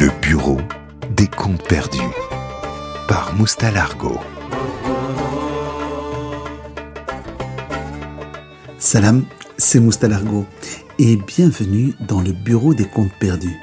[0.00, 0.58] Le bureau
[1.16, 2.00] des comptes perdus
[3.06, 4.18] par Moustalargo.
[8.76, 9.24] Salam,
[9.56, 10.46] c'est Moustalargo
[10.98, 13.56] et bienvenue dans le bureau des comptes perdus.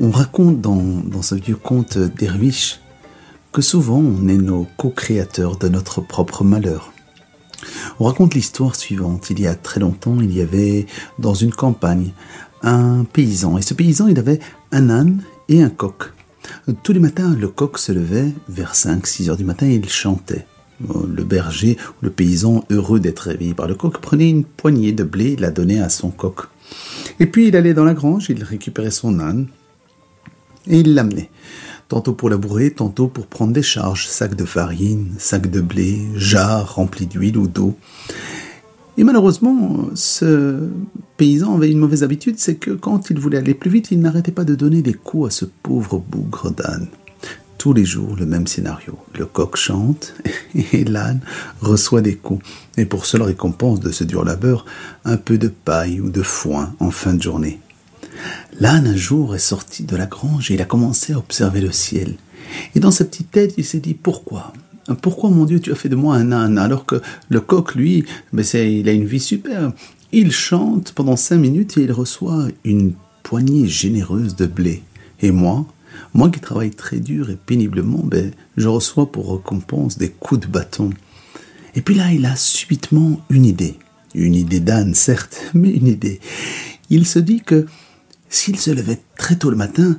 [0.00, 2.80] On raconte dans, ce vieux conte d'Erwish
[3.52, 6.92] que souvent on est nos co-créateurs de notre propre malheur.
[8.00, 9.30] On raconte l'histoire suivante.
[9.30, 10.86] Il y a très longtemps, il y avait
[11.18, 12.12] dans une campagne
[12.66, 13.56] un paysan.
[13.56, 14.40] Et ce paysan, il avait
[14.72, 16.12] un âne et un coq.
[16.82, 20.46] Tous les matins, le coq se levait vers 5-6 heures du matin et il chantait.
[20.80, 25.32] Le berger, le paysan, heureux d'être réveillé par le coq, prenait une poignée de blé
[25.32, 26.48] et la donnait à son coq.
[27.18, 29.46] Et puis il allait dans la grange, il récupérait son âne
[30.66, 31.30] et il l'amenait.
[31.88, 36.74] Tantôt pour labourer, tantôt pour prendre des charges, sacs de farine, sacs de blé, jarres
[36.74, 37.78] remplis d'huile ou d'eau.
[38.98, 40.68] Et malheureusement, ce
[41.16, 44.32] paysan avait une mauvaise habitude, c'est que quand il voulait aller plus vite, il n'arrêtait
[44.32, 46.88] pas de donner des coups à ce pauvre bougre d'âne.
[47.58, 48.98] Tous les jours, le même scénario.
[49.18, 50.14] Le coq chante
[50.72, 51.20] et l'âne
[51.60, 52.44] reçoit des coups.
[52.76, 54.64] Et pour seule récompense de ce dur labeur,
[55.04, 57.60] un peu de paille ou de foin en fin de journée.
[58.60, 61.72] L'âne un jour est sorti de la grange et il a commencé à observer le
[61.72, 62.14] ciel.
[62.74, 64.52] Et dans sa petite tête, il s'est dit pourquoi?
[64.94, 68.04] Pourquoi, mon Dieu, tu as fait de moi un âne alors que le coq, lui,
[68.32, 69.72] mais il a une vie super.
[70.12, 72.92] Il chante pendant cinq minutes et il reçoit une
[73.22, 74.82] poignée généreuse de blé.
[75.20, 75.66] Et moi,
[76.14, 80.46] moi qui travaille très dur et péniblement, ben, je reçois pour récompense des coups de
[80.46, 80.90] bâton.
[81.74, 83.78] Et puis là, il a subitement une idée.
[84.14, 86.20] Une idée d'âne, certes, mais une idée.
[86.88, 87.66] Il se dit que
[88.28, 89.98] s'il se levait très tôt le matin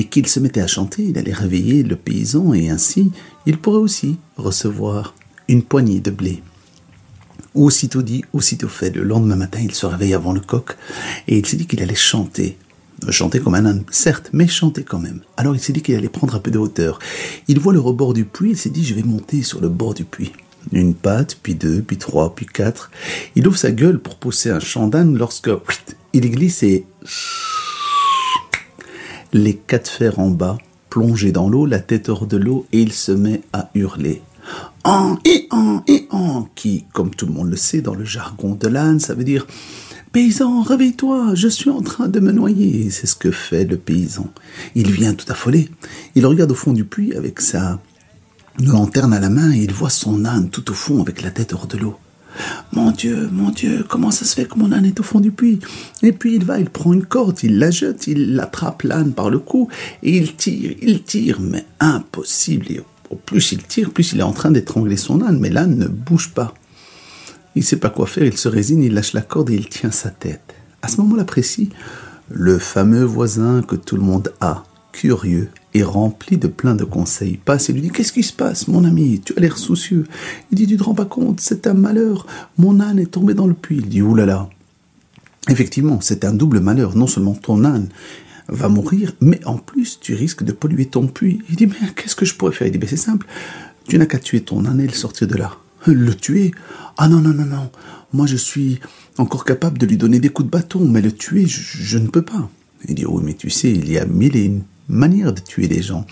[0.00, 3.12] et qu'il se mettait à chanter, il allait réveiller le paysan et ainsi
[3.44, 5.14] il pourrait aussi recevoir
[5.46, 6.42] une poignée de blé.
[7.54, 10.74] Aussitôt dit, aussitôt fait, le lendemain matin, il se réveille avant le coq
[11.28, 12.56] et il s'est dit qu'il allait chanter.
[13.10, 15.20] Chanter comme un âne, certes, mais chanter quand même.
[15.36, 16.98] Alors il s'est dit qu'il allait prendre un peu de hauteur.
[17.46, 19.92] Il voit le rebord du puits, il s'est dit je vais monter sur le bord
[19.92, 20.32] du puits.
[20.72, 22.90] Une patte, puis deux, puis trois, puis quatre.
[23.36, 25.50] Il ouvre sa gueule pour pousser un chant d'âne lorsque
[26.14, 26.86] il glisse et
[29.32, 30.58] les quatre fers en bas,
[30.88, 34.22] plongé dans l'eau, la tête hors de l'eau, et il se met à hurler.
[34.84, 38.54] En et en et en, qui, comme tout le monde le sait dans le jargon
[38.54, 39.46] de l'âne, ça veut dire
[40.12, 42.90] Paysan, réveille-toi, je suis en train de me noyer.
[42.90, 44.26] C'est ce que fait le paysan.
[44.74, 45.68] Il vient tout affolé.
[46.16, 47.78] Il regarde au fond du puits avec sa
[48.58, 51.52] lanterne à la main et il voit son âne tout au fond avec la tête
[51.52, 51.96] hors de l'eau.
[52.80, 55.30] Mon Dieu, mon Dieu, comment ça se fait que mon âne est au fond du
[55.32, 55.60] puits?
[56.02, 59.28] Et puis il va, il prend une corde, il la jette, il attrape l'âne par
[59.28, 59.68] le cou
[60.02, 62.82] et il tire, il tire, mais impossible.
[63.10, 65.88] Au plus il tire, plus il est en train d'étrangler son âne, mais l'âne ne
[65.88, 66.54] bouge pas.
[67.54, 69.68] Il ne sait pas quoi faire, il se résigne, il lâche la corde et il
[69.68, 70.54] tient sa tête.
[70.80, 71.68] À ce moment-là précis,
[72.30, 77.36] le fameux voisin que tout le monde a, curieux et rempli de plein de conseils,
[77.36, 79.20] passe et lui dit Qu'est-ce qui se passe, mon ami?
[79.24, 80.04] Tu as l'air soucieux.
[80.50, 82.26] Il dit Tu te rends pas compte, c'est un malheur.
[82.58, 83.78] Mon âne est tombé dans le puits.
[83.78, 84.48] Il dit Ouh là là.
[85.48, 86.96] Effectivement, c'est un double malheur.
[86.96, 87.88] Non seulement ton âne
[88.48, 91.40] va mourir, mais en plus, tu risques de polluer ton puits.
[91.48, 92.66] Il dit Mais qu'est-ce que je pourrais faire?
[92.66, 93.26] Il dit Mais c'est simple.
[93.88, 95.56] Tu n'as qu'à tuer ton âne et le sortir de là.
[95.86, 96.52] Le tuer?
[96.98, 97.70] Ah non, non, non, non.
[98.12, 98.80] Moi, je suis
[99.18, 102.22] encore capable de lui donner des coups de bâton, mais le tuer, je, ne peux
[102.22, 102.50] pas.
[102.88, 104.52] Il dit, oui, mais tu sais, il y a mille et
[104.90, 106.06] manière de tuer les gens.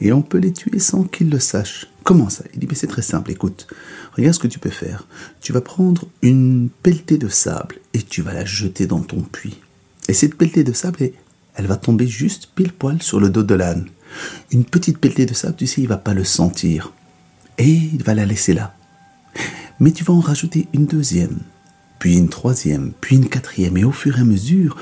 [0.00, 1.86] Et on peut les tuer sans qu'ils le sachent.
[2.04, 2.44] Comment ça?
[2.54, 3.66] Il dit, mais c'est très simple, écoute,
[4.16, 5.06] regarde ce que tu peux faire.
[5.40, 9.58] Tu vas prendre une pelletée de sable et tu vas la jeter dans ton puits.
[10.08, 11.10] Et cette pelletée de sable,
[11.54, 13.86] elle va tomber juste pile poil sur le dos de l'âne.
[14.50, 16.92] Une petite pelletée de sable, tu sais, il va pas le sentir.
[17.58, 18.74] Et il va la laisser là.
[19.78, 21.38] Mais tu vas en rajouter une deuxième,
[21.98, 23.76] puis une troisième, puis une quatrième.
[23.76, 24.76] Et au fur et à mesure,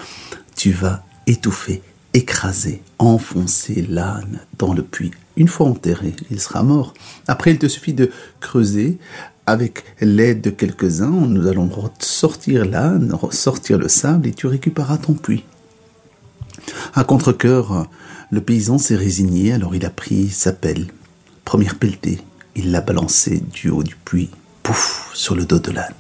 [0.57, 1.83] tu vas étouffer
[2.19, 5.13] écraser, enfoncer l'âne dans le puits.
[5.37, 6.93] Une fois enterré, il sera mort.
[7.29, 8.99] Après, il te suffit de creuser
[9.47, 11.11] avec l'aide de quelques-uns.
[11.11, 11.71] Nous allons
[12.01, 15.45] sortir l'âne, sortir le sable et tu récupéreras ton puits.
[16.93, 17.89] À contre-coeur,
[18.33, 20.89] le paysan s'est résigné, alors il a pris sa pelle.
[21.45, 22.19] Première pelletée,
[22.57, 24.31] il l'a balancée du haut du puits,
[24.65, 25.95] pouf, sur le dos de l'âne.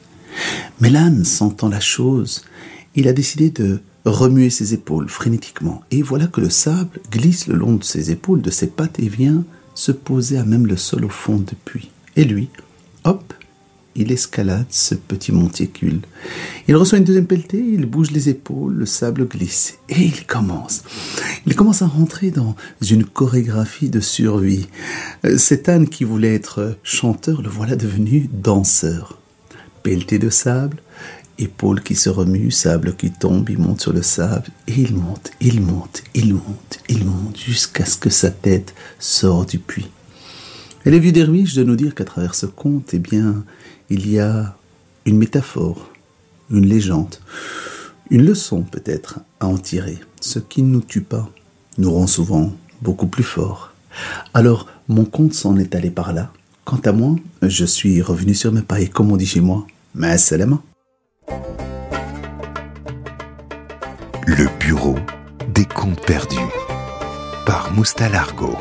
[0.81, 2.43] Mais l'âne, sentant la chose,
[2.95, 7.57] il a décidé de remuer ses épaules frénétiquement, et voilà que le sable glisse le
[7.57, 9.45] long de ses épaules, de ses pattes, et vient
[9.75, 11.91] se poser à même le sol au fond du puits.
[12.17, 12.49] Et lui,
[13.05, 13.33] hop,
[13.99, 16.01] il escalade ce petit monticule.
[16.69, 20.85] Il reçoit une deuxième pelletée, il bouge les épaules, le sable glisse, et il commence.
[21.47, 22.55] Il commence à rentrer dans
[22.89, 24.69] une chorégraphie de survie.
[25.25, 29.19] Euh, cet âne qui voulait être chanteur, le voilà devenu danseur.
[29.83, 30.79] Pelleté de sable,
[31.39, 35.31] épaules qui se remuent, sable qui tombe, il monte sur le sable, et il monte,
[35.41, 39.91] il monte, il monte, il monte, jusqu'à ce que sa tête sort du puits.
[40.85, 43.45] Elle est vue derviche de nous dire qu'à travers ce conte, eh bien,
[43.91, 44.57] il y a
[45.05, 45.91] une métaphore,
[46.51, 47.17] une légende,
[48.11, 49.99] une leçon peut-être à en tirer.
[50.21, 51.31] Ce qui ne nous tue pas
[51.77, 52.53] nous rend souvent
[52.83, 53.73] beaucoup plus forts.
[54.35, 56.33] Alors, mon conte s'en est allé par là.
[56.65, 59.67] Quant à moi, je suis revenu sur mes pas et comme on dit chez moi,
[59.95, 60.63] mais main.
[64.31, 64.97] Le bureau
[65.55, 66.37] des contes perdus
[67.47, 68.59] par Moustalargo.